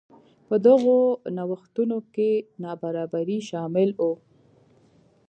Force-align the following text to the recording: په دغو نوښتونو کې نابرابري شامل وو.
په 0.47 0.55
دغو 0.65 0.97
نوښتونو 1.37 1.97
کې 2.13 2.29
نابرابري 2.63 3.39
شامل 3.49 3.89
وو. 3.99 4.13